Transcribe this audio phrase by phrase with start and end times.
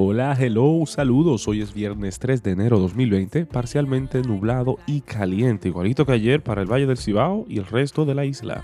[0.00, 1.48] Hola, hello, saludos.
[1.48, 6.62] Hoy es viernes 3 de enero 2020, parcialmente nublado y caliente, igualito que ayer para
[6.62, 8.62] el Valle del Cibao y el resto de la isla.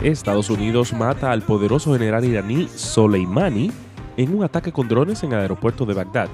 [0.00, 3.72] Estados Unidos mata al poderoso general iraní Soleimani
[4.16, 6.28] en un ataque con drones en el aeropuerto de Bagdad.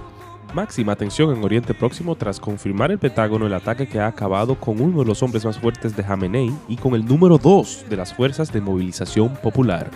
[0.55, 4.81] Máxima atención en Oriente Próximo tras confirmar el Pentágono el ataque que ha acabado con
[4.81, 8.15] uno de los hombres más fuertes de Jamenei y con el número 2 de las
[8.15, 9.91] fuerzas de movilización popular.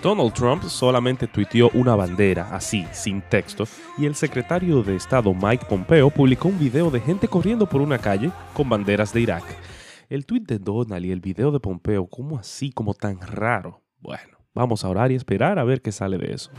[0.00, 3.64] Donald Trump solamente tuiteó una bandera, así, sin texto,
[3.98, 7.98] y el secretario de Estado Mike Pompeo publicó un video de gente corriendo por una
[7.98, 9.44] calle con banderas de Irak.
[10.08, 13.82] El tuit de Donald y el video de Pompeo, ¿cómo así, como tan raro?
[14.00, 16.50] Bueno, vamos a orar y esperar a ver qué sale de eso.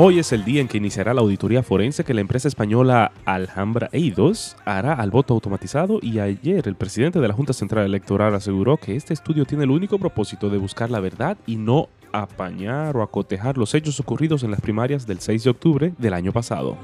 [0.00, 3.88] Hoy es el día en que iniciará la auditoría forense que la empresa española Alhambra
[3.90, 8.76] Eidos hará al voto automatizado y ayer el presidente de la Junta Central Electoral aseguró
[8.76, 13.02] que este estudio tiene el único propósito de buscar la verdad y no apañar o
[13.02, 16.76] acotejar los hechos ocurridos en las primarias del 6 de octubre del año pasado.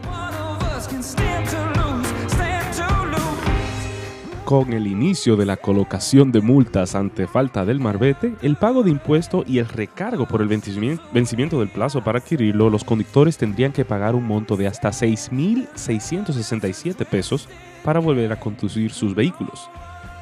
[4.44, 8.90] Con el inicio de la colocación de multas ante falta del marbete, el pago de
[8.90, 13.86] impuesto y el recargo por el vencimiento del plazo para adquirirlo, los conductores tendrían que
[13.86, 17.48] pagar un monto de hasta 6.667 pesos
[17.82, 19.70] para volver a conducir sus vehículos.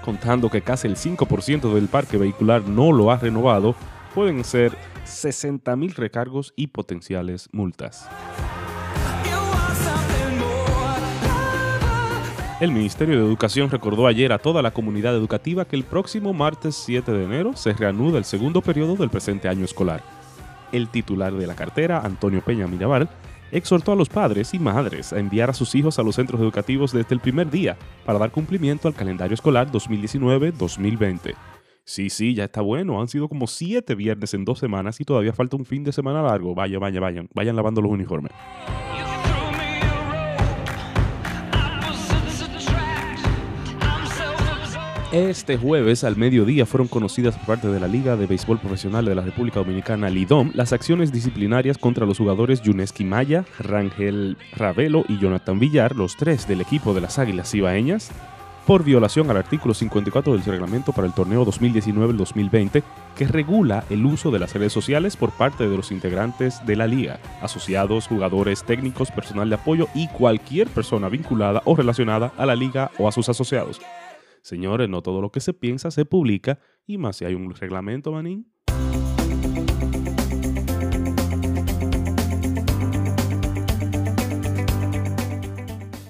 [0.05, 3.75] Contando que casi el 5% del parque vehicular no lo ha renovado,
[4.14, 4.70] pueden ser
[5.05, 8.09] 60.000 recargos y potenciales multas.
[12.63, 16.77] El Ministerio de Educación recordó ayer a toda la comunidad educativa que el próximo martes
[16.77, 20.05] 7 de enero se reanuda el segundo periodo del presente año escolar.
[20.71, 23.09] El titular de la cartera, Antonio Peña Mirabal,
[23.51, 26.92] exhortó a los padres y madres a enviar a sus hijos a los centros educativos
[26.92, 27.77] desde el primer día
[28.07, 31.35] para dar cumplimiento al calendario escolar 2019-2020.
[31.83, 33.01] Sí, sí, ya está bueno.
[33.01, 36.23] Han sido como siete viernes en dos semanas y todavía falta un fin de semana
[36.23, 36.55] largo.
[36.55, 37.29] Vaya, vaya, vayan.
[37.35, 38.31] Vayan lavando los uniformes.
[45.12, 49.14] Este jueves al mediodía fueron conocidas por parte de la Liga de Béisbol Profesional de
[49.14, 55.18] la República Dominicana, LIDOM, las acciones disciplinarias contra los jugadores Yuneski Maya, Rangel Ravelo y
[55.18, 58.11] Jonathan Villar, los tres del equipo de las Águilas Ibaeñas,
[58.67, 62.83] por violación al artículo 54 del reglamento para el torneo 2019-2020
[63.14, 66.86] que regula el uso de las redes sociales por parte de los integrantes de la
[66.86, 72.55] liga, asociados, jugadores, técnicos, personal de apoyo y cualquier persona vinculada o relacionada a la
[72.55, 73.79] liga o a sus asociados.
[74.42, 78.13] Señores, no todo lo que se piensa se publica, y más si hay un reglamento,
[78.13, 78.53] manín.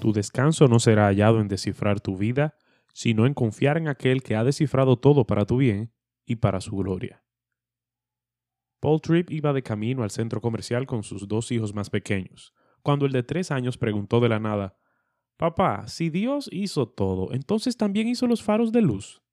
[0.01, 2.57] Tu descanso no será hallado en descifrar tu vida,
[2.93, 5.93] sino en confiar en aquel que ha descifrado todo para tu bien
[6.25, 7.23] y para su gloria.
[8.79, 13.05] Paul Tripp iba de camino al centro comercial con sus dos hijos más pequeños, cuando
[13.05, 14.75] el de tres años preguntó de la nada,
[15.37, 19.23] Papá, si Dios hizo todo, entonces también hizo los faros de luz.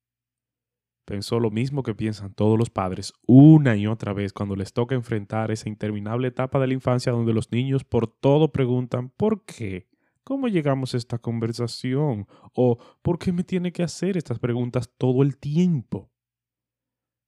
[1.04, 4.94] Pensó lo mismo que piensan todos los padres una y otra vez cuando les toca
[4.94, 9.88] enfrentar esa interminable etapa de la infancia donde los niños por todo preguntan ¿por qué?
[10.22, 12.28] ¿Cómo llegamos a esta conversación?
[12.54, 16.12] ¿O por qué me tiene que hacer estas preguntas todo el tiempo?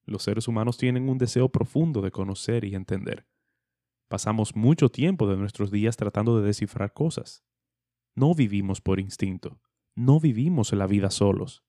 [0.05, 3.27] Los seres humanos tienen un deseo profundo de conocer y entender.
[4.09, 7.45] Pasamos mucho tiempo de nuestros días tratando de descifrar cosas.
[8.15, 9.61] No vivimos por instinto,
[9.95, 11.65] no vivimos la vida solos.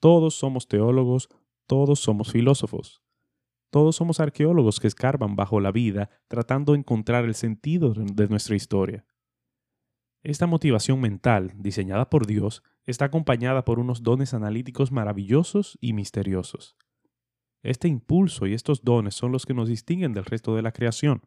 [0.00, 1.28] Todos somos teólogos,
[1.66, 3.02] todos somos filósofos.
[3.70, 8.56] Todos somos arqueólogos que escarban bajo la vida tratando de encontrar el sentido de nuestra
[8.56, 9.04] historia.
[10.22, 16.76] Esta motivación mental, diseñada por Dios, está acompañada por unos dones analíticos maravillosos y misteriosos.
[17.62, 21.22] Este impulso y estos dones son los que nos distinguen del resto de la creación.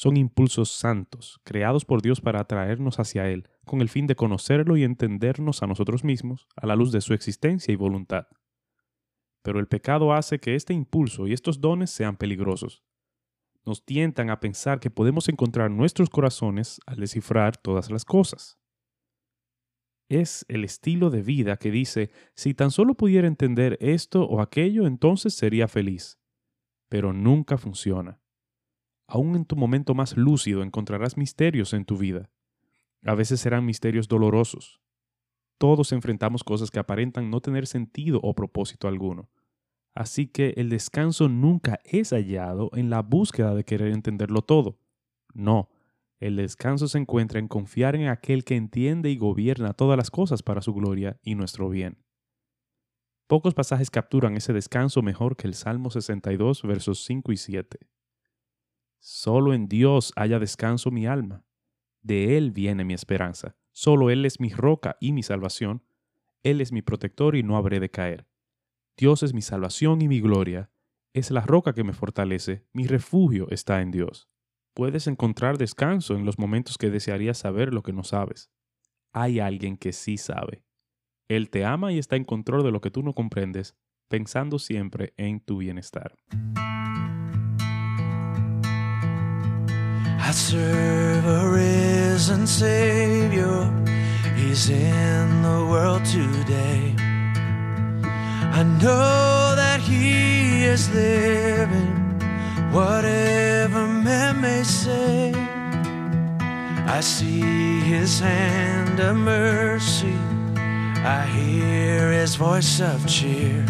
[0.00, 4.78] Son impulsos santos, creados por Dios para atraernos hacia Él, con el fin de conocerlo
[4.78, 8.26] y entendernos a nosotros mismos a la luz de su existencia y voluntad.
[9.42, 12.82] Pero el pecado hace que este impulso y estos dones sean peligrosos.
[13.66, 18.58] Nos tientan a pensar que podemos encontrar nuestros corazones al descifrar todas las cosas.
[20.08, 24.86] Es el estilo de vida que dice, si tan solo pudiera entender esto o aquello,
[24.86, 26.18] entonces sería feliz.
[26.88, 28.19] Pero nunca funciona.
[29.12, 32.30] Aún en tu momento más lúcido encontrarás misterios en tu vida.
[33.04, 34.80] A veces serán misterios dolorosos.
[35.58, 39.28] Todos enfrentamos cosas que aparentan no tener sentido o propósito alguno.
[39.96, 44.78] Así que el descanso nunca es hallado en la búsqueda de querer entenderlo todo.
[45.34, 45.70] No,
[46.20, 50.44] el descanso se encuentra en confiar en aquel que entiende y gobierna todas las cosas
[50.44, 51.98] para su gloria y nuestro bien.
[53.26, 57.90] Pocos pasajes capturan ese descanso mejor que el Salmo 62, versos 5 y 7.
[59.00, 61.42] Solo en Dios haya descanso mi alma.
[62.02, 63.56] De Él viene mi esperanza.
[63.72, 65.82] Solo Él es mi roca y mi salvación.
[66.42, 68.26] Él es mi protector y no habré de caer.
[68.96, 70.70] Dios es mi salvación y mi gloria.
[71.14, 72.66] Es la roca que me fortalece.
[72.74, 74.28] Mi refugio está en Dios.
[74.74, 78.50] Puedes encontrar descanso en los momentos que desearías saber lo que no sabes.
[79.12, 80.62] Hay alguien que sí sabe.
[81.28, 83.74] Él te ama y está en control de lo que tú no comprendes,
[84.08, 86.16] pensando siempre en tu bienestar.
[90.30, 93.68] I serve a risen Savior.
[94.36, 96.94] He's in the world today.
[98.58, 102.20] I know that He is living,
[102.70, 105.32] whatever men may say.
[106.86, 110.16] I see His hand of mercy.
[111.18, 113.64] I hear His voice of cheer.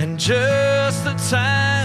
[0.00, 1.75] And just the time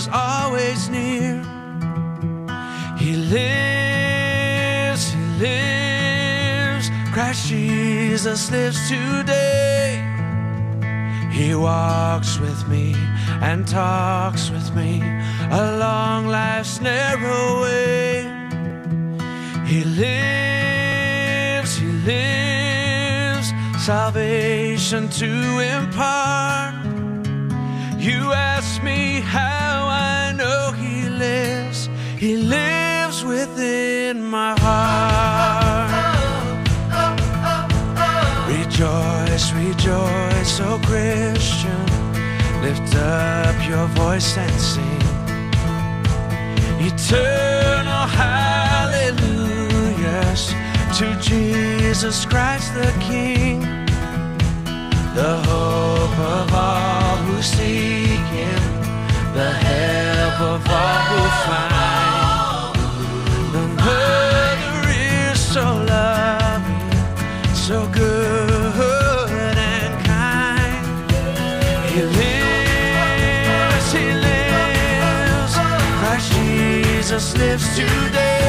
[0.00, 1.42] is always near.
[2.96, 6.90] He lives, He lives.
[7.12, 10.02] Christ Jesus lives today.
[11.30, 12.94] He walks with me
[13.48, 15.02] and talks with me
[15.50, 18.22] along life's narrow way.
[19.66, 23.52] He lives, He lives.
[23.84, 25.32] Salvation to
[25.76, 26.74] impart.
[27.98, 29.59] You ask me how
[32.20, 35.88] He lives within my heart.
[38.46, 41.86] Rejoice, rejoice, oh Christian.
[42.60, 45.00] Lift up your voice and sing.
[46.88, 49.22] Eternal hallelujahs
[50.98, 53.60] to Jesus Christ the King
[55.14, 58.62] the hope of all who seek Him,
[59.32, 61.20] the help of all who
[61.50, 61.89] find.
[77.60, 78.39] Today.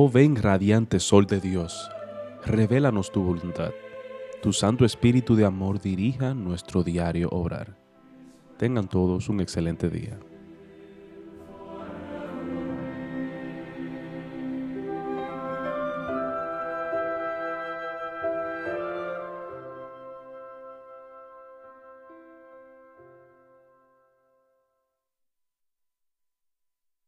[0.00, 1.90] Oh ven radiante sol de Dios,
[2.46, 3.72] revélanos tu voluntad.
[4.40, 7.76] Tu Santo Espíritu de amor dirija nuestro diario obrar.
[8.58, 10.16] Tengan todos un excelente día.